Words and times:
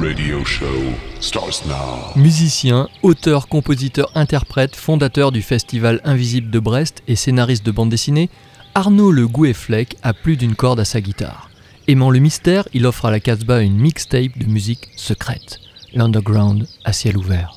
radio 0.00 0.42
show 0.44 0.94
starts 1.20 1.66
now. 1.66 2.10
Musicien, 2.16 2.88
auteur, 3.02 3.48
compositeur, 3.48 4.10
interprète, 4.14 4.74
fondateur 4.74 5.30
du 5.30 5.42
Festival 5.42 6.00
Invisible 6.04 6.50
de 6.50 6.58
Brest 6.58 7.02
et 7.06 7.16
scénariste 7.16 7.66
de 7.66 7.70
bande 7.70 7.90
dessinée, 7.90 8.30
Arnaud 8.74 9.10
Le 9.10 9.28
Gouet-Fleck 9.28 9.96
a 10.02 10.14
plus 10.14 10.38
d'une 10.38 10.54
corde 10.54 10.80
à 10.80 10.86
sa 10.86 11.02
guitare. 11.02 11.50
Aimant 11.86 12.10
le 12.10 12.18
mystère, 12.18 12.66
il 12.72 12.86
offre 12.86 13.04
à 13.04 13.10
la 13.10 13.20
Casbah 13.20 13.60
une 13.60 13.76
mixtape 13.76 14.38
de 14.38 14.46
musique 14.46 14.88
secrète, 14.96 15.60
l'underground 15.92 16.66
à 16.84 16.94
ciel 16.94 17.18
ouvert. 17.18 17.56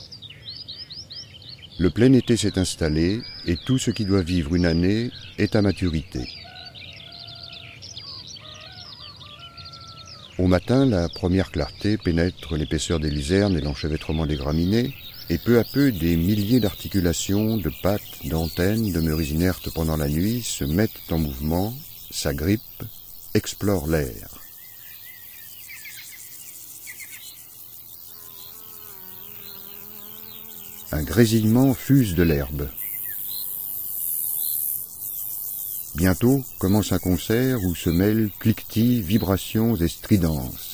Le 1.79 1.89
plein 1.89 2.11
été 2.11 2.35
s'est 2.35 2.59
installé 2.59 3.21
et 3.45 3.55
tout 3.55 3.77
ce 3.77 3.91
qui 3.91 4.03
doit 4.03 4.21
vivre 4.21 4.55
une 4.55 4.65
année 4.65 5.11
est 5.37 5.55
à 5.55 5.61
maturité. 5.61 6.27
Au 10.39 10.47
matin, 10.47 10.87
la 10.87 11.09
première 11.09 11.51
clarté 11.51 11.95
pénètre 11.97 12.55
l'épaisseur 12.55 12.99
des 12.99 13.11
luzernes 13.11 13.55
et 13.55 13.61
l'enchevêtrement 13.61 14.25
des 14.25 14.35
graminées, 14.35 14.91
et 15.29 15.37
peu 15.37 15.59
à 15.59 15.63
peu 15.63 15.91
des 15.91 16.15
milliers 16.15 16.59
d'articulations, 16.59 17.57
de 17.57 17.71
pattes, 17.83 18.25
d'antennes, 18.25 18.91
demeurées 18.91 19.27
inertes 19.27 19.69
pendant 19.69 19.95
la 19.95 20.09
nuit, 20.09 20.41
se 20.41 20.63
mettent 20.63 21.11
en 21.11 21.19
mouvement, 21.19 21.73
s'agrippent, 22.09 22.83
explorent 23.35 23.87
l'air. 23.87 24.27
Un 30.91 31.03
grésillement 31.03 31.75
fuse 31.75 32.15
de 32.15 32.23
l'herbe. 32.23 32.69
Bientôt 35.95 36.43
commence 36.57 36.91
un 36.91 36.97
concert 36.97 37.63
où 37.63 37.75
se 37.75 37.91
mêlent 37.91 38.31
cliquetis, 38.39 39.01
vibrations 39.01 39.75
et 39.75 39.87
stridences. 39.87 40.72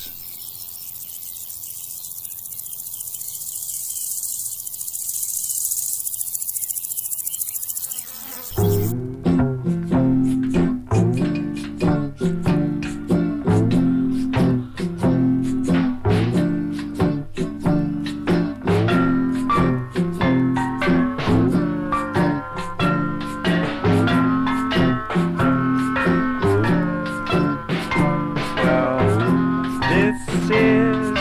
is 30.50 31.12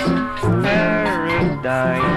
paradise. 0.64 2.09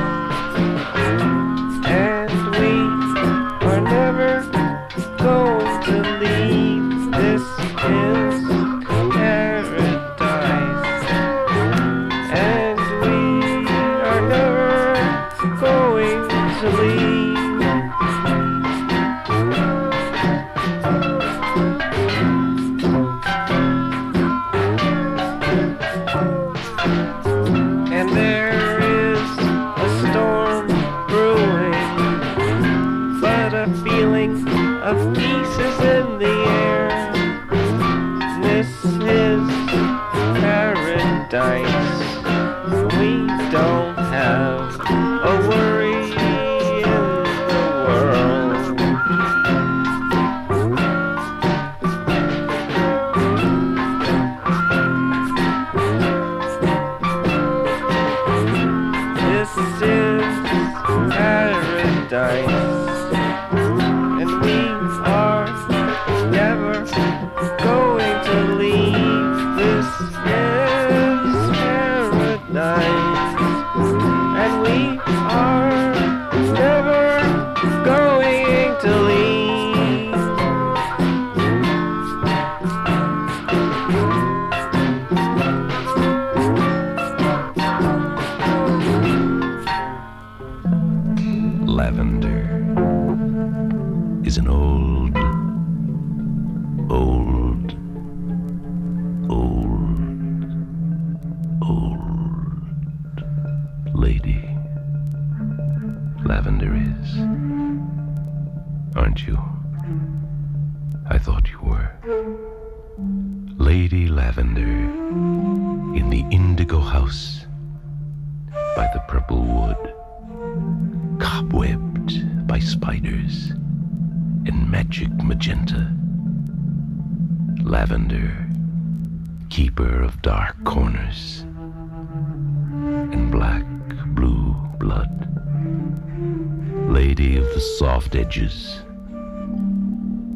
Edges. 138.33 138.81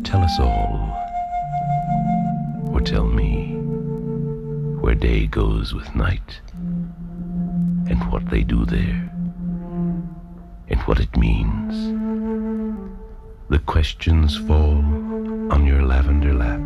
Tell 0.05 0.21
us 0.21 0.39
all, 0.39 0.95
or 2.71 2.83
tell 2.83 3.07
me, 3.07 3.55
where 4.81 4.95
day 4.95 5.27
goes 5.27 5.73
with 5.73 5.97
night, 5.97 6.43
and 6.53 7.99
what 8.13 8.29
they 8.29 8.43
do 8.43 8.67
there, 8.67 9.11
and 10.69 10.79
what 10.85 11.01
it 11.01 11.17
means. 11.17 11.73
The 13.49 13.61
questions 13.61 14.37
fall 14.37 14.85
on 15.51 15.65
your 15.65 15.83
lavender 15.83 16.35
lap, 16.35 16.61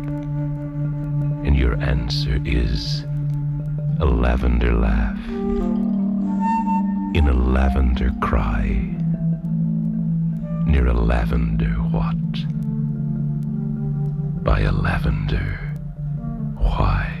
and 1.45 1.55
your 1.55 1.81
answer 1.81 2.41
is 2.43 3.05
a 4.01 4.05
lavender 4.05 4.73
laugh 4.73 5.25
in 7.15 7.29
a 7.29 7.33
lavender 7.33 8.11
cry 8.21 9.00
near 10.65 10.87
a 10.87 10.93
lavender 10.93 11.73
what? 11.91 12.15
By 14.43 14.61
a 14.61 14.71
lavender 14.71 15.59
why? 16.57 17.20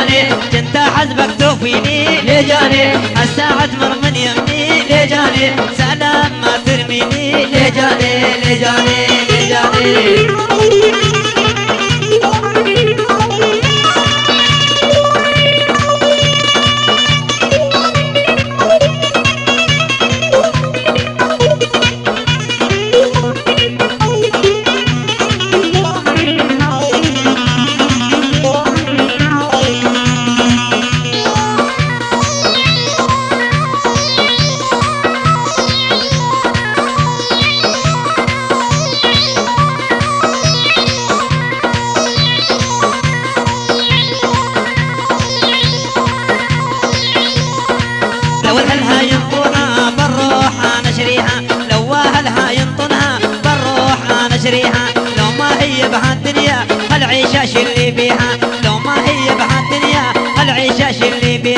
لجاني 0.00 0.34
جنت 0.52 0.76
حزبك 0.76 1.30
توفيني. 1.38 2.20
لجاني 2.20 2.94
الساعة 3.22 3.66
تمر 3.66 3.94
من 4.02 4.16
يمني. 4.16 4.82
لجاني 4.82 5.56
سلام 5.78 6.32
ما 6.40 6.56
ترميني. 6.66 7.44
لجاني 7.44 8.14
لجاني 8.44 9.06
لجاني 9.30 10.26
لو 10.26 10.49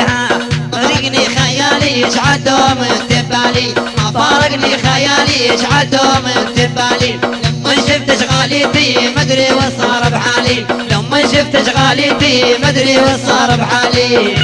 فيها 0.03 0.29
فرقني 0.73 1.25
خيالي 1.37 2.01
يجعل 2.01 2.45
دوم 2.45 2.87
تبالي. 3.09 3.75
ما 3.99 4.11
فارقني 4.11 4.79
خيالي 4.79 5.47
يجعل 5.47 5.91
دوم 5.91 6.27
تبالي. 6.57 7.19
لما 7.45 7.75
شفت 7.75 8.11
اشغاليتي 8.11 8.97
مدري 9.17 9.47
وصار 9.53 10.03
بحالي. 10.11 10.67
لما 10.91 11.23
شفت 11.23 11.55
اشغاليتي 11.55 12.55
مدري 12.65 12.99
وصار 12.99 13.57
بحالي. 13.57 14.35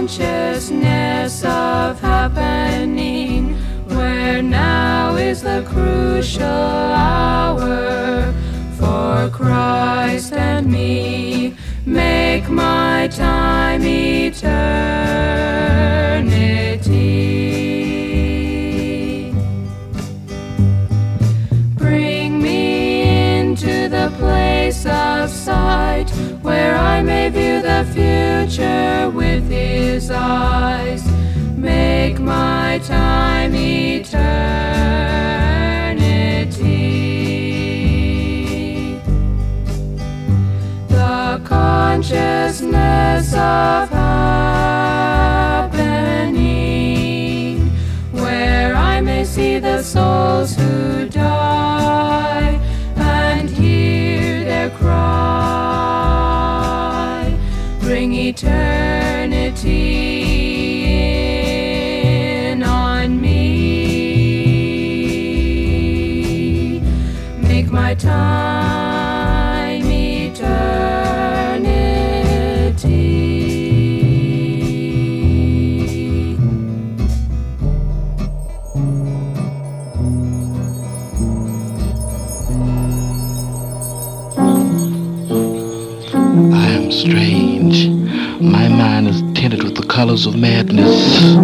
Consciousness 0.00 1.44
of 1.44 2.00
happening 2.00 3.54
where 3.88 4.40
now 4.40 5.14
is 5.16 5.42
the 5.42 5.62
crucial 5.68 6.42
hour 6.42 8.32
for 8.78 9.28
Christ 9.28 10.32
and 10.32 10.72
me. 10.72 11.54
Make 11.84 12.48
my 12.48 13.08
time 13.08 13.82
eternity. 13.82 14.40
I 26.94 27.02
may 27.02 27.28
view 27.30 27.62
the 27.62 27.82
future 27.94 29.10
with 29.10 29.48
his 29.48 30.10
eyes. 30.10 31.02
Make 31.56 32.18
my 32.18 32.80
time 32.84 33.54
eternity. 33.54 34.00
The 40.88 41.40
consciousness 41.44 43.32
of 43.34 43.88
happening 43.90 44.90
where 48.10 48.74
I 48.74 49.00
may 49.00 49.24
see 49.24 49.60
the 49.60 49.82
souls 49.82 50.56
who 50.56 51.06
die 51.08 52.39
Bring 58.42 58.79
colors 90.10 90.26
of 90.26 90.34
madness. 90.34 91.36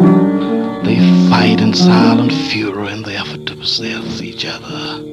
They 0.85 0.99
fight 1.31 1.61
in 1.61 1.73
silent 1.73 2.33
fury 2.33 2.91
in 2.95 3.03
the 3.03 3.15
effort 3.15 3.47
to 3.47 3.55
possess 3.55 4.21
each 4.21 4.45
other. 4.45 5.05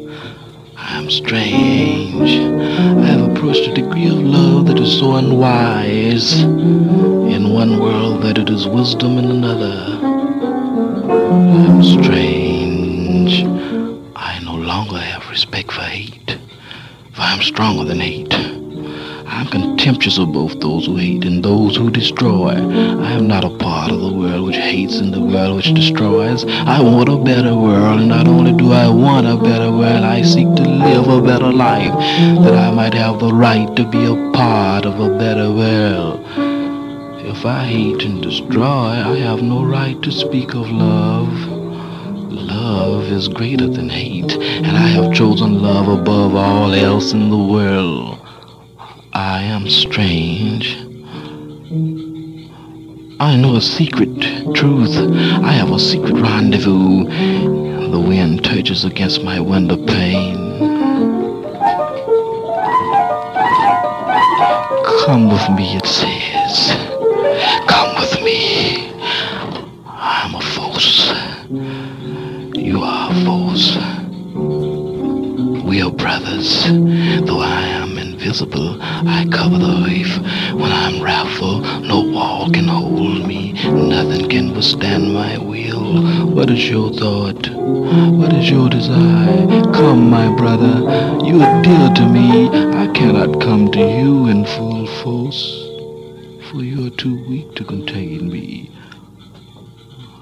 I 0.76 0.98
am 0.98 1.12
strange. 1.12 2.32
I 2.32 3.06
have 3.06 3.30
approached 3.30 3.68
a 3.68 3.74
degree 3.76 4.08
of 4.08 4.18
love 4.18 4.66
that 4.66 4.80
is 4.80 4.98
so 4.98 5.18
unwise. 5.18 6.42
In 6.42 7.54
one 7.54 7.80
world 7.80 8.24
that 8.24 8.40
it 8.40 8.50
is 8.50 8.68
wisdom 8.68 9.20
in 9.20 9.26
another. 9.26 10.00
I 11.60 11.66
am 11.70 11.84
strange. 11.84 13.44
I 14.16 14.40
no 14.44 14.56
longer 14.56 14.98
have 14.98 15.30
respect 15.30 15.72
for 15.72 15.82
hate, 15.82 16.40
for 17.12 17.22
I 17.22 17.34
am 17.34 17.44
stronger 17.44 17.84
than 17.84 18.00
hate. 18.00 18.53
I'm 19.36 19.48
contemptuous 19.48 20.20
of 20.20 20.32
both 20.32 20.60
those 20.60 20.86
who 20.86 20.96
hate 20.96 21.26
and 21.26 21.44
those 21.44 21.76
who 21.76 21.90
destroy. 21.90 22.52
I 22.52 23.14
am 23.14 23.28
not 23.28 23.44
a 23.44 23.50
part 23.50 23.92
of 23.92 24.00
the 24.00 24.14
world 24.14 24.46
which 24.46 24.56
hates 24.56 25.00
and 25.00 25.12
the 25.12 25.20
world 25.20 25.56
which 25.56 25.74
destroys. 25.74 26.46
I 26.46 26.80
want 26.84 27.10
a 27.10 27.18
better 27.18 27.56
world, 27.56 28.00
and 28.00 28.10
not 28.10 28.28
only 28.28 28.54
do 28.54 28.72
I 28.72 28.88
want 28.90 29.26
a 29.26 29.36
better 29.36 29.72
world, 29.72 30.06
I 30.06 30.22
seek 30.22 30.46
to 30.56 30.62
live 30.62 31.08
a 31.08 31.20
better 31.20 31.52
life, 31.52 31.94
that 32.44 32.54
I 32.54 32.70
might 32.70 32.94
have 32.94 33.20
the 33.20 33.34
right 33.34 33.76
to 33.76 33.84
be 33.90 34.06
a 34.06 34.32
part 34.34 34.86
of 34.86 35.00
a 35.00 35.18
better 35.18 35.52
world. 35.52 36.24
If 37.26 37.44
I 37.44 37.66
hate 37.66 38.04
and 38.04 38.22
destroy, 38.22 38.64
I 38.64 39.18
have 39.18 39.42
no 39.42 39.66
right 39.66 40.00
to 40.04 40.12
speak 40.12 40.54
of 40.54 40.70
love. 40.70 41.34
Love 42.32 43.06
is 43.06 43.28
greater 43.30 43.68
than 43.68 43.90
hate, 43.90 44.32
and 44.34 44.78
I 44.78 44.88
have 44.90 45.12
chosen 45.12 45.60
love 45.64 45.88
above 45.88 46.36
all 46.36 46.72
else 46.72 47.14
in 47.14 47.32
the 47.32 47.38
world. 47.38 48.23
I 49.16 49.44
am 49.44 49.70
strange. 49.70 50.76
I 53.20 53.36
know 53.38 53.56
a 53.58 53.62
secret 53.62 54.10
truth. 54.56 54.98
I 54.98 55.52
have 55.52 55.72
a 55.72 55.78
secret 55.78 56.14
rendezvous. 56.14 57.04
The 57.92 58.00
wind 58.00 58.44
touches 58.44 58.86
against 58.86 59.24
my 59.24 59.40
window 59.40 59.78
pane. 59.78 60.36
Come 65.06 65.30
with 65.30 65.48
me, 65.52 65.78
it 65.78 65.86
says. 65.86 66.72
Come 67.68 67.96
with 68.00 68.20
me. 68.24 68.92
I'm 69.86 70.34
a 70.34 70.42
force. 70.42 71.14
You 72.56 72.82
are 72.82 73.12
a 73.12 73.26
force. 73.26 73.78
We 75.64 75.84
are 75.84 75.92
brothers. 75.92 76.64
Though 77.28 77.42
I 77.42 77.73
invisible, 78.34 78.82
I 78.82 79.28
cover 79.32 79.60
the 79.60 79.86
earth. 79.86 80.54
When 80.56 80.72
I'm 80.72 81.04
wrathful, 81.04 81.60
no 81.82 82.02
wall 82.02 82.50
can 82.50 82.68
hold 82.68 83.28
me. 83.28 83.54
Nothing 83.54 84.28
can 84.28 84.56
withstand 84.56 85.14
my 85.14 85.38
will. 85.38 86.26
What 86.26 86.50
is 86.50 86.68
your 86.68 86.92
thought? 86.94 87.48
What 87.50 88.34
is 88.34 88.50
your 88.50 88.70
desire? 88.70 89.62
Come, 89.74 90.10
my 90.10 90.36
brother. 90.36 90.80
You 91.24 91.44
are 91.44 91.62
dear 91.62 91.90
to 91.94 92.10
me. 92.10 92.50
I 92.50 92.88
cannot 92.94 93.40
come 93.40 93.72
to 93.72 93.80
you 93.80 94.28
in 94.28 94.46
full 94.46 94.88
force, 94.88 95.44
for 96.50 96.64
you 96.64 96.88
are 96.88 96.98
too 96.98 97.24
weak 97.30 97.54
to 97.56 97.64
contain 97.64 98.32
me. 98.32 98.73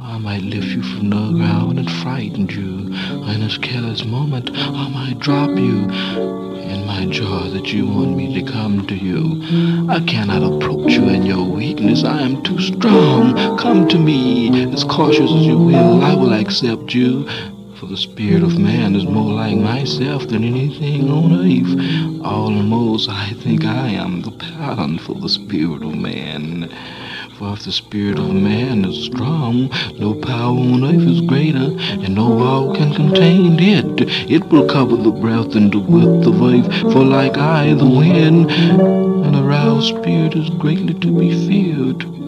I 0.03 0.17
might 0.17 0.41
lift 0.41 0.65
you 0.65 0.81
from 0.81 1.11
the 1.11 1.31
ground 1.31 1.77
and 1.77 1.89
frighten 1.89 2.49
you. 2.49 2.91
In 3.27 3.41
this 3.41 3.59
careless 3.59 4.03
moment, 4.03 4.49
I 4.51 4.89
might 4.89 5.19
drop 5.19 5.51
you 5.51 5.89
in 5.89 6.87
my 6.87 7.05
jaw 7.05 7.47
that 7.49 7.71
you 7.71 7.85
want 7.85 8.17
me 8.17 8.33
to 8.33 8.51
come 8.51 8.87
to 8.87 8.95
you. 8.95 9.43
I 9.89 9.99
cannot 9.99 10.41
approach 10.41 10.93
you 10.93 11.07
in 11.07 11.23
your 11.23 11.43
weakness. 11.43 12.03
I 12.03 12.21
am 12.21 12.41
too 12.41 12.59
strong. 12.59 13.57
Come 13.59 13.87
to 13.89 13.99
me 13.99 14.73
as 14.73 14.83
cautious 14.83 15.31
as 15.31 15.45
you 15.45 15.59
will. 15.59 16.01
I 16.01 16.15
will 16.15 16.33
accept 16.33 16.95
you. 16.95 17.27
For 17.75 17.85
the 17.85 17.97
spirit 17.97 18.41
of 18.41 18.57
man 18.57 18.95
is 18.95 19.05
more 19.05 19.33
like 19.33 19.55
myself 19.55 20.27
than 20.27 20.43
anything 20.43 21.11
on 21.11 21.31
earth. 21.31 22.25
Almost, 22.25 23.07
I 23.07 23.33
think 23.33 23.65
I 23.65 23.89
am 23.89 24.23
the 24.23 24.31
pattern 24.31 24.97
for 24.97 25.13
the 25.13 25.29
spirit 25.29 25.83
of 25.83 25.93
man. 25.93 26.71
For 27.41 27.53
if 27.53 27.63
the 27.63 27.71
spirit 27.71 28.19
of 28.19 28.35
man 28.35 28.85
is 28.85 29.05
strong, 29.05 29.71
no 29.97 30.13
power 30.13 30.59
on 30.59 30.83
earth 30.83 31.07
is 31.09 31.21
greater, 31.21 31.75
and 31.79 32.13
no 32.13 32.29
wall 32.29 32.75
can 32.75 32.93
contain 32.93 33.59
it. 33.59 34.07
It 34.29 34.45
will 34.51 34.67
cover 34.67 34.95
the 34.95 35.09
breadth 35.09 35.55
and 35.55 35.71
the 35.71 35.79
width 35.79 36.27
of 36.27 36.39
earth, 36.39 36.93
for 36.93 37.03
like 37.03 37.39
I, 37.39 37.73
the 37.73 37.87
wind, 37.87 38.51
an 38.51 39.33
aroused 39.33 39.87
spirit 39.87 40.35
is 40.35 40.51
greatly 40.51 40.93
to 40.93 41.19
be 41.19 41.31
feared. 41.47 42.20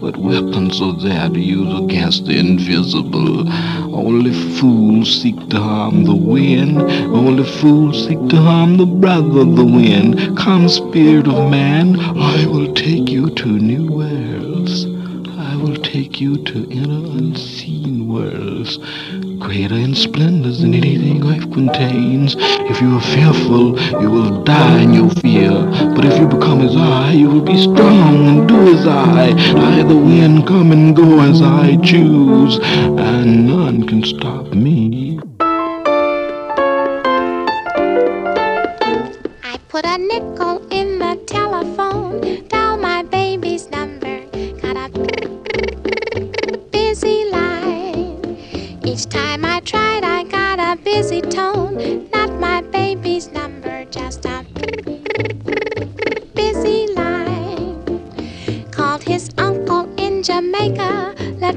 What 0.00 0.16
weapons 0.16 0.80
are 0.80 0.94
there 0.94 1.28
to 1.28 1.38
use 1.38 1.78
against 1.78 2.24
the 2.24 2.38
invisible? 2.38 3.46
Only 3.94 4.32
fools 4.32 5.20
seek 5.20 5.50
to 5.50 5.60
harm 5.60 6.04
the 6.04 6.16
wind. 6.16 6.80
Only 6.80 7.44
fools 7.44 8.06
seek 8.06 8.18
to 8.30 8.36
harm 8.36 8.78
the 8.78 8.86
brother 8.86 9.40
of 9.40 9.56
the 9.56 9.64
wind. 9.64 10.38
Come, 10.38 10.70
spirit 10.70 11.28
of 11.28 11.50
man, 11.50 12.00
I 12.00 12.46
will 12.46 12.72
take 12.72 13.10
you 13.10 13.28
to 13.28 13.46
new 13.46 13.92
worlds. 13.92 14.59
Take 15.92 16.20
you 16.20 16.36
to 16.44 16.70
inner 16.70 17.04
unseen 17.18 18.06
worlds, 18.06 18.78
greater 19.40 19.74
in 19.74 19.96
splendors 19.96 20.60
than 20.60 20.72
anything 20.72 21.20
life 21.20 21.50
contains. 21.52 22.36
If 22.38 22.80
you 22.80 22.94
are 22.94 23.00
fearful, 23.00 23.76
you 24.00 24.08
will 24.08 24.44
die 24.44 24.82
in 24.82 24.94
your 24.94 25.10
fear. 25.10 25.50
But 25.96 26.04
if 26.04 26.16
you 26.16 26.28
become 26.28 26.60
as 26.60 26.76
I, 26.76 27.10
you 27.10 27.28
will 27.28 27.40
be 27.42 27.60
strong 27.60 28.28
and 28.28 28.48
do 28.48 28.72
as 28.72 28.86
I. 28.86 29.32
I, 29.56 29.82
the 29.82 29.96
wind, 29.96 30.46
come 30.46 30.70
and 30.70 30.94
go 30.94 31.22
as 31.22 31.42
I 31.42 31.76
choose, 31.82 32.60
and 32.62 33.48
none 33.48 33.84
can 33.88 34.04
stop 34.04 34.54
me. 34.54 35.18
I 39.42 39.58
put 39.68 39.84
a 39.84 39.98
nickel 39.98 40.59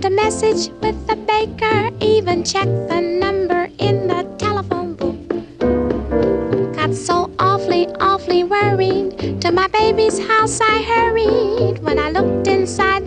a 0.06 0.10
message 0.10 0.70
with 0.82 1.08
the 1.08 1.16
baker, 1.16 1.90
even 2.02 2.44
checked 2.44 2.90
the 2.90 3.00
number 3.00 3.70
in 3.80 4.08
the 4.08 4.24
telephone 4.38 4.96
booth. 4.96 6.76
Got 6.76 6.94
so 6.94 7.32
awfully, 7.40 7.88
awfully 8.02 8.44
worried. 8.44 9.40
To 9.42 9.52
my 9.52 9.68
baby's 9.68 10.20
house 10.20 10.60
I 10.60 10.82
hurried. 10.82 11.80
When 11.80 12.00
I 12.00 12.10
looked 12.10 12.48
inside, 12.48 13.03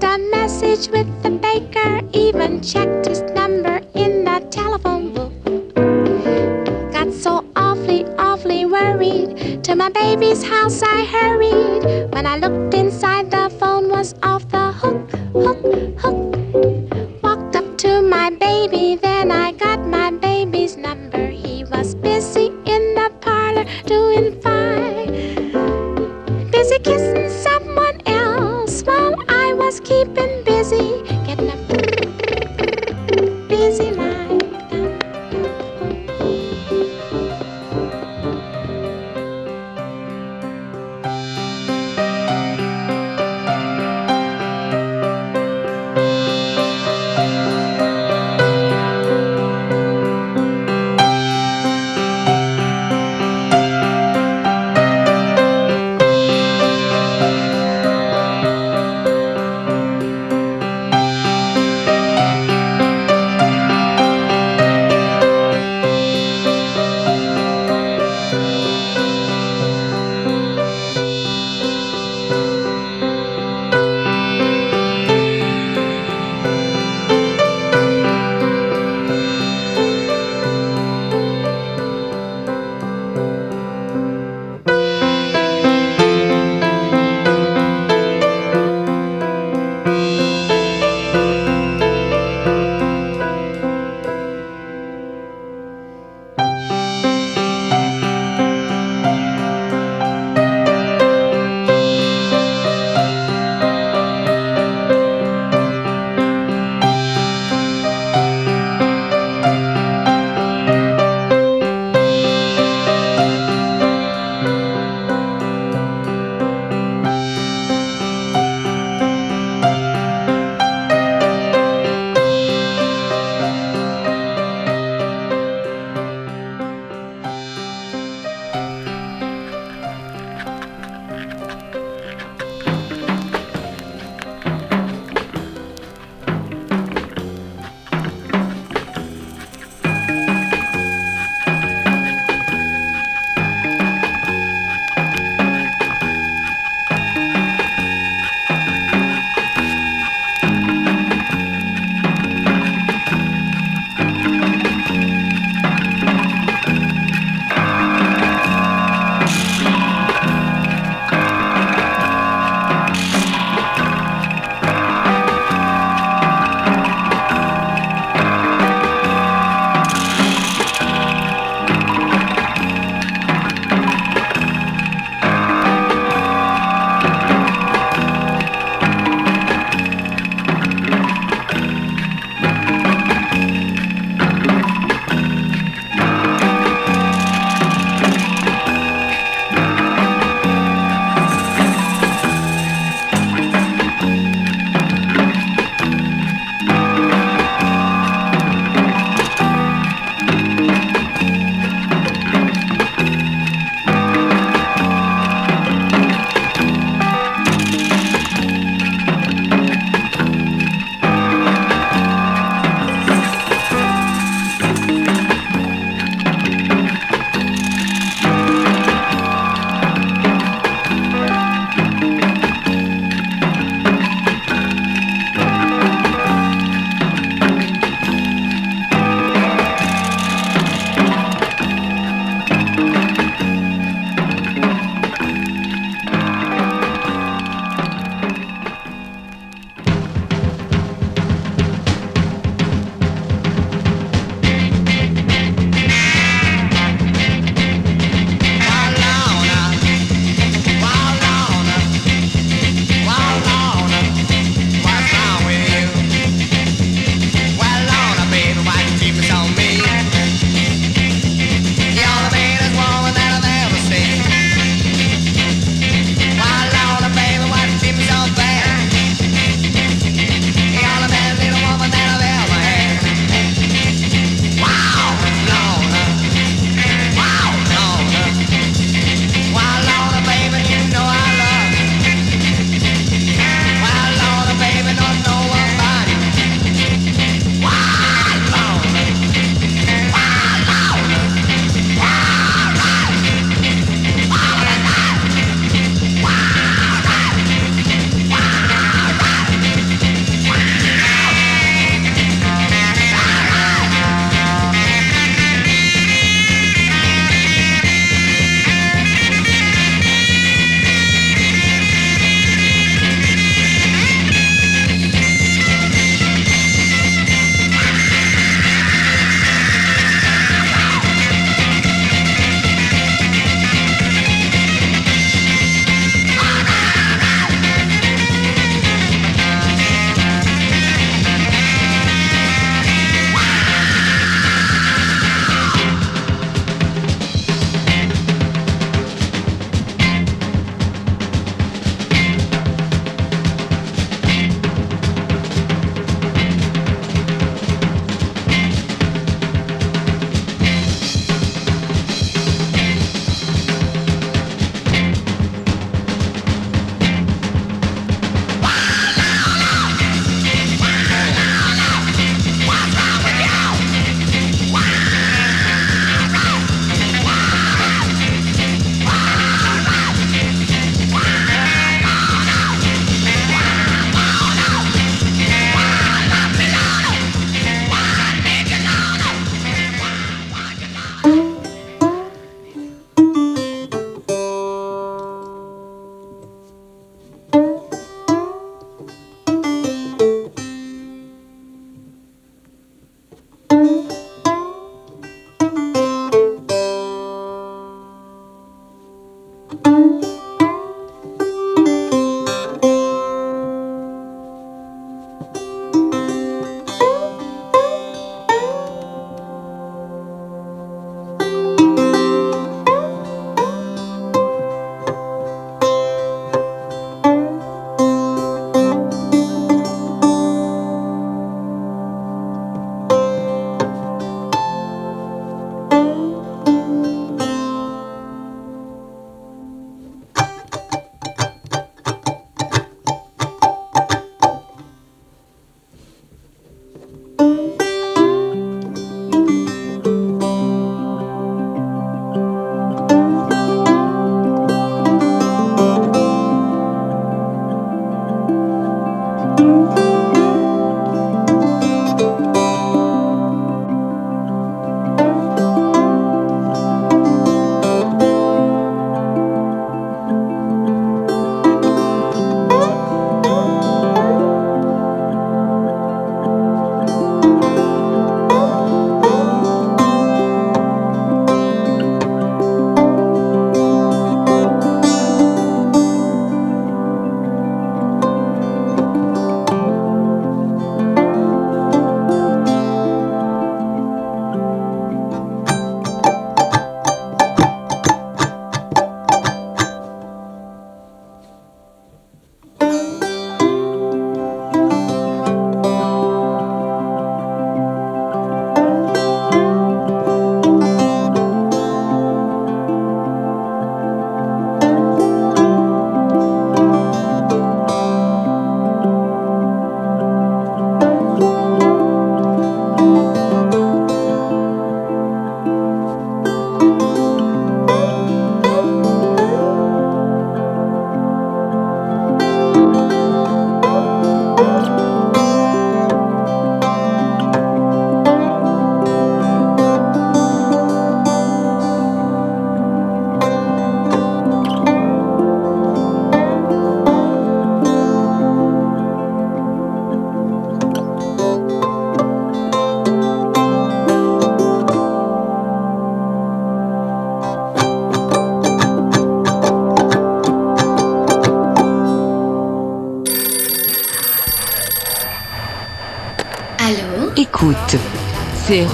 left 0.00 0.20
a 0.20 0.30
message 0.30 0.88
with 0.90 1.06
the 1.22 1.30
baker, 1.30 2.00
even 2.12 2.60
checked 2.60 3.06
his 3.06 3.22
number 3.34 3.80
in 3.94 4.24
the 4.24 4.40
telephone 4.50 5.12
book. 5.12 5.32
Got 6.92 7.12
so 7.12 7.44
awfully, 7.56 8.04
awfully 8.18 8.64
worried. 8.64 9.62
To 9.64 9.74
my 9.74 9.88
baby's 9.88 10.42
house 10.42 10.82
I 10.82 11.04
hurried. 11.04 12.12
When 12.12 12.26
I 12.26 12.36
looked 12.36 12.74
in 12.74 12.85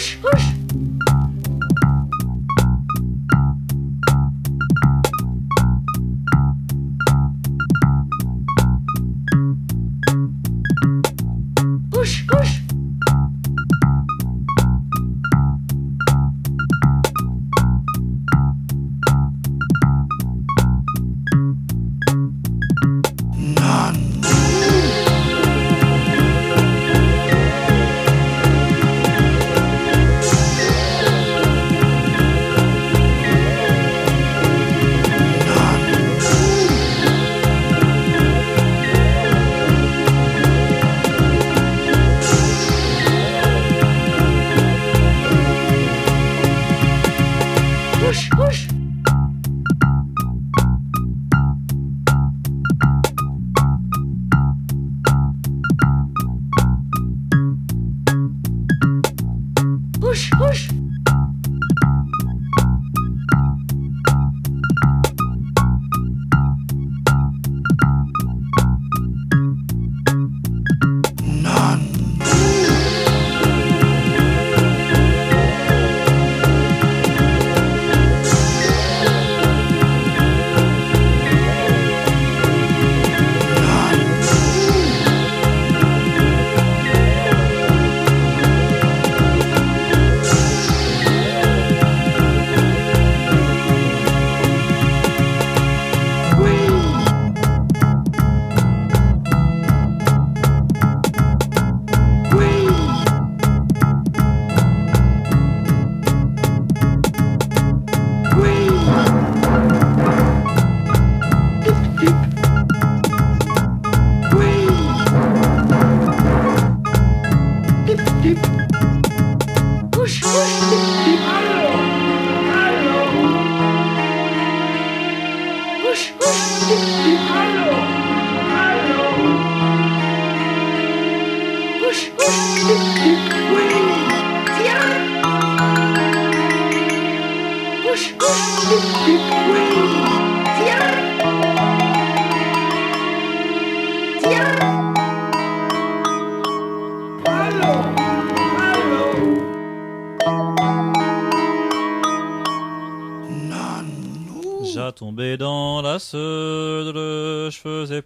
Whoosh, 0.00 0.16
whoosh. 0.22 0.49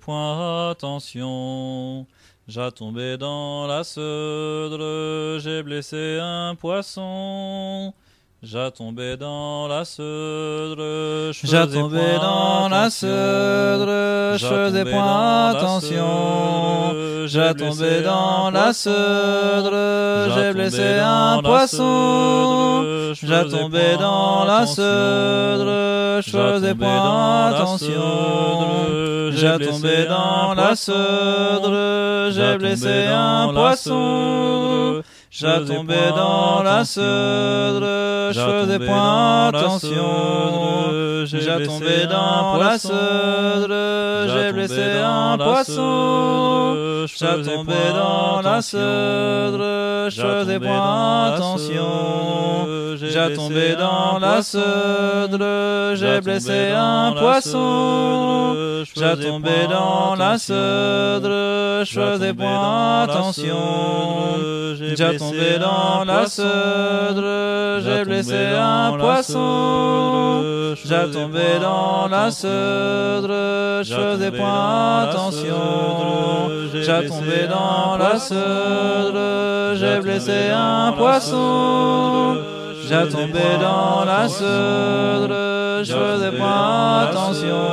Point 0.04 0.70
attention. 0.70 2.06
J'ai 2.46 2.70
tombé 2.72 3.16
dans 3.16 3.66
la 3.66 3.84
Seudre, 3.84 5.38
j'ai 5.38 5.62
blessé 5.62 6.18
un 6.20 6.54
poisson. 6.54 7.94
J'ai 8.46 8.70
tombé 8.72 9.16
dans 9.16 9.66
la 9.68 9.86
Seudre, 9.86 11.32
J'ai 11.32 11.66
tombé 11.66 12.18
dans 12.20 12.68
la 12.68 12.90
Seudre, 12.90 14.36
je 14.36 14.46
faisais 14.46 14.84
point 14.84 15.48
attention. 15.48 17.24
J'ai 17.24 17.54
tombé 17.54 18.02
dans 18.02 18.50
la 18.50 18.74
Seudre, 18.74 20.28
j'ai 20.34 20.52
blessé 20.52 20.98
un 21.02 21.40
poisson. 21.42 23.14
J'ai 23.14 23.48
tombé 23.48 23.96
dans 23.98 24.44
la 24.44 24.66
Seudre, 24.66 26.20
je 26.20 26.30
faisais 26.30 26.74
point 26.74 27.46
attention. 27.46 29.30
J'ai 29.30 29.58
tombé 29.66 30.04
dans 30.06 30.52
la 30.52 30.76
Seudre, 30.76 32.30
j'ai 32.30 32.58
blessé 32.58 33.06
un 33.06 33.54
poisson. 33.54 35.02
J'ai 35.36 35.64
tombé 35.66 35.96
dans 36.14 36.62
la 36.62 36.84
Seudre, 36.84 38.30
je 38.30 38.40
faisais 38.40 38.78
point 38.78 39.48
attention. 39.48 41.24
J'ai 41.24 41.66
tombé 41.66 42.06
dans 42.08 42.56
la 42.56 42.78
Seudre, 42.78 44.28
j'ai 44.32 44.52
blessé 44.52 44.92
un 45.04 45.36
poisson. 45.36 46.76
J'ai 47.08 47.42
tombé 47.42 47.74
dans 47.92 48.42
la 48.42 48.62
Seudre, 48.62 50.08
je 50.08 50.22
faisais 50.22 50.60
point 50.60 51.32
attention. 51.34 52.96
J'ai 52.96 53.34
tombé 53.34 53.74
dans 53.76 54.20
la 54.20 54.40
Seudre, 54.40 55.94
j'ai 55.96 56.20
blessé 56.20 56.70
un 56.76 57.12
poisson. 57.18 58.84
J'ai 58.96 59.26
tombé 59.26 59.66
dans 59.68 60.14
la 60.14 60.38
Seudre, 60.38 61.82
je 61.84 62.00
faisais 62.00 62.32
point 62.32 63.02
attention. 63.02 63.56
J'ai 65.24 65.30
tombé 65.30 65.58
dans 65.58 66.04
la 66.04 66.26
Seudre, 66.26 67.80
j'ai 67.80 68.04
blessé 68.04 68.46
un 68.58 68.92
poisson. 68.98 70.74
J'ai 70.84 71.10
tombé 71.10 71.58
dans 71.60 72.08
la 72.08 72.30
Seudre, 72.30 73.82
je 73.82 73.94
faisais 73.94 74.30
point 74.30 75.08
attention. 75.08 76.50
J'ai 76.74 77.06
tombé 77.08 77.46
dans 77.48 77.96
la 77.96 78.18
Seudre, 78.18 79.74
j'ai 79.76 80.00
blessé 80.00 80.50
un 80.52 80.92
poisson. 80.92 82.36
J'ai 82.86 83.08
tombé 83.08 83.40
dans 83.60 84.04
la 84.04 84.28
Seudre, 84.28 85.82
je 85.82 85.92
faisais 85.92 86.32
point 86.32 87.08
attention. 87.08 87.64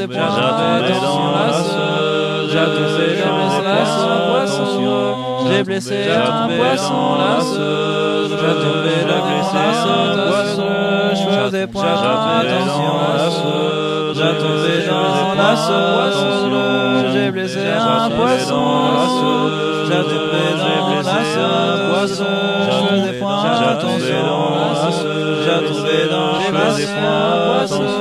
des 0.06 0.14
poings 0.14 0.26
dans 0.26 1.32
la 1.32 1.52
seule. 1.52 2.48
J'ai 2.50 2.66
poussé 2.76 3.06
mes 3.16 3.64
laces 3.64 4.02
en 4.02 4.16
poisson. 4.30 5.46
J'ai 5.48 5.62
blessé 5.62 5.98
un 6.10 6.48
poisson 6.48 7.00
lasse. 7.18 7.56
J'ai 8.28 8.54
tombé 8.62 8.96
la 9.08 9.18
blessée 9.24 9.68
en 9.84 10.12
poisson. 10.28 10.72
Je 11.14 11.24
fais 11.30 11.50
des 11.50 11.66
attention. 11.66 12.94
J'ai 14.14 14.32
tombé 14.38 14.74
dans 14.88 15.08
la 15.34 15.50
poisson. 15.94 16.32
J'ai 17.12 17.30
blessé 17.30 17.64
un 17.66 18.10
poisson 18.10 18.62
lasse. 18.94 19.22
J'ai 19.88 20.02
tombé 20.02 20.44
dans 20.58 20.74
la 20.74 21.00
poisson. 21.90 22.32
Je 22.70 23.12
des 23.12 23.18
points 23.18 23.42
attention 23.70 24.24
lasse. 24.54 25.02
J'ai 25.44 25.58
tombé 25.66 25.98
dans 26.10 26.32
la 26.52 26.64
poisson. 27.66 27.93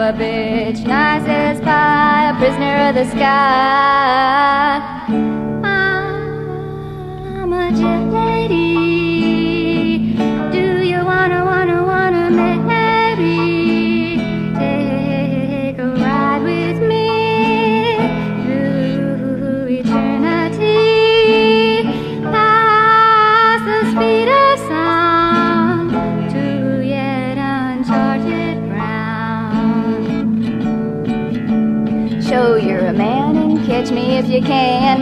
Of 0.00 0.14
a 0.14 0.18
bitch, 0.18 0.86
nice 0.86 1.26
as 1.26 1.60
pie, 1.60 2.30
a 2.30 2.38
prisoner 2.38 2.88
of 2.88 2.94
the 2.94 3.04
sky. 3.10 4.97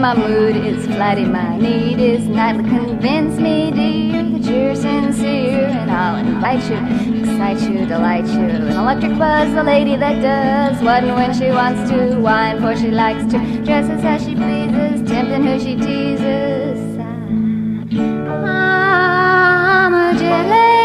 My 0.07 0.15
mood 0.15 0.55
is 0.55 0.87
flighty, 0.87 1.25
my 1.25 1.59
need 1.59 1.99
is 1.99 2.29
nightly. 2.29 2.63
Convince 2.63 3.41
me, 3.41 3.73
dear, 3.73 4.23
that 4.23 4.45
you're 4.49 4.77
sincere, 4.77 5.67
and 5.67 5.91
I'll 5.91 6.25
invite 6.25 6.63
you, 6.71 6.77
excite 7.19 7.61
you, 7.69 7.87
delight 7.87 8.25
you. 8.27 8.39
An 8.39 8.69
electric 8.69 9.19
buzz, 9.19 9.53
the 9.53 9.65
lady 9.65 9.97
that 9.97 10.23
does 10.23 10.81
what 10.81 11.03
and 11.03 11.17
when 11.17 11.35
she 11.35 11.51
wants 11.51 11.91
to, 11.91 12.21
wine 12.21 12.61
for 12.61 12.77
she 12.77 12.93
likes 12.93 13.25
to, 13.33 13.39
dresses 13.65 14.05
as 14.05 14.23
she 14.25 14.37
pleases, 14.37 15.03
tempting 15.11 15.43
who 15.43 15.59
she 15.59 15.75
teases. 15.75 16.79
I'm 18.47 19.93
a 19.93 20.17
jet 20.17 20.76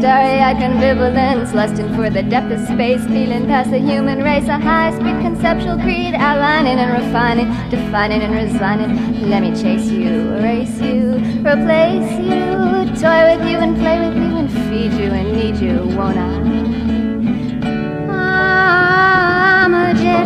starry-eyed 0.00 0.56
ambivalence, 0.56 1.52
lusting 1.52 1.94
for 1.94 2.08
the 2.08 2.22
depth 2.22 2.50
of 2.50 2.60
space, 2.60 3.04
feeling 3.04 3.46
past 3.46 3.70
the 3.70 3.78
human 3.78 4.22
race, 4.22 4.48
a 4.48 4.58
high-speed 4.58 5.20
conceptual 5.20 5.76
creed, 5.76 6.14
outlining 6.14 6.78
and 6.78 6.90
refining, 7.04 7.48
defining 7.68 8.22
and 8.22 8.32
resigning. 8.32 9.28
Let 9.28 9.42
me 9.42 9.50
chase 9.50 9.90
you, 9.90 10.32
erase 10.36 10.80
you, 10.80 11.16
replace 11.44 12.12
you, 12.18 12.40
toy 12.96 13.36
with 13.36 13.44
you 13.46 13.58
and 13.58 13.76
play 13.76 14.00
with 14.00 14.16
you 14.16 14.36
and 14.40 14.50
feed 14.50 14.92
you 14.94 15.10
and 15.12 15.32
need 15.32 15.56
you, 15.56 15.94
won't 15.94 16.16
I? 16.16 16.30
I'm 19.60 19.74
a 19.74 19.92
jet 20.00 20.24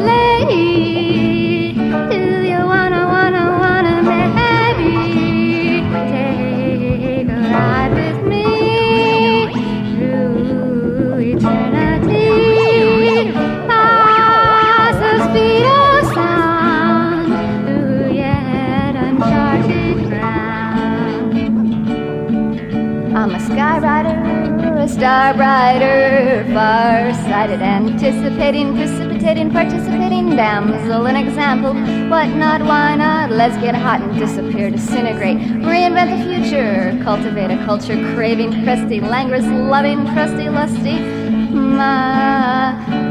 a 24.85 24.89
star 24.89 25.33
brighter, 25.33 26.45
far-sighted, 26.53 27.63
anticipating, 27.63 28.75
precipitating, 28.77 29.51
participating, 29.51 30.37
damsel, 30.37 31.07
an 31.07 31.17
example. 31.17 31.73
What 32.11 32.29
not, 32.37 32.61
why 32.61 32.95
not? 32.95 33.31
Let's 33.31 33.57
get 33.63 33.75
hot 33.75 34.03
and 34.03 34.19
disappear, 34.19 34.71
disintegrate, 34.71 35.39
reinvent 35.39 36.11
the 36.13 36.25
future, 36.29 37.03
cultivate 37.03 37.51
a 37.51 37.65
culture 37.65 37.97
craving, 38.15 38.63
crusty, 38.63 39.01
languorous, 39.01 39.47
loving, 39.47 40.05
trusty, 40.13 40.51
lusty. 40.51 40.99
My 41.81 43.04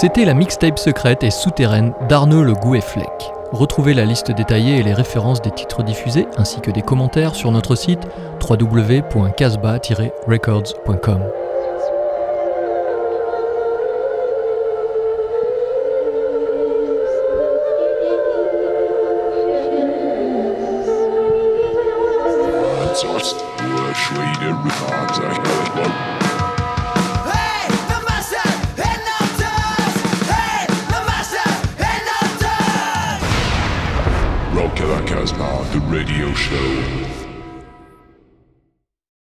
C'était 0.00 0.24
la 0.24 0.32
mixtape 0.32 0.78
secrète 0.78 1.22
et 1.24 1.30
souterraine 1.30 1.92
d'Arnaud 2.08 2.42
Le 2.42 2.54
Gouet-Fleck. 2.54 3.32
Retrouvez 3.52 3.92
la 3.92 4.06
liste 4.06 4.32
détaillée 4.32 4.78
et 4.78 4.82
les 4.82 4.94
références 4.94 5.42
des 5.42 5.50
titres 5.50 5.82
diffusés 5.82 6.26
ainsi 6.38 6.62
que 6.62 6.70
des 6.70 6.80
commentaires 6.80 7.34
sur 7.34 7.52
notre 7.52 7.74
site 7.74 8.08
www.casbah-records.com. 8.40 11.20